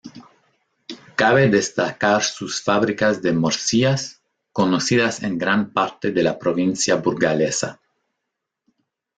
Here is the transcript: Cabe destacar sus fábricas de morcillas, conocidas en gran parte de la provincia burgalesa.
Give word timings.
Cabe 1.15 1.47
destacar 1.47 2.23
sus 2.23 2.59
fábricas 2.63 3.21
de 3.21 3.33
morcillas, 3.33 4.19
conocidas 4.51 5.21
en 5.21 5.37
gran 5.37 5.73
parte 5.73 6.11
de 6.11 6.23
la 6.23 6.39
provincia 6.39 6.95
burgalesa. 6.95 7.79